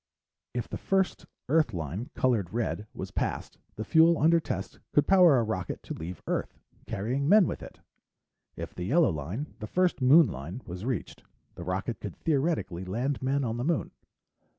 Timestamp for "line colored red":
1.75-2.87